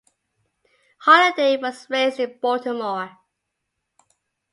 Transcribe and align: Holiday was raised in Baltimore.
Holiday 1.01 1.57
was 1.57 1.87
raised 1.87 2.19
in 2.19 2.39
Baltimore. 2.41 3.19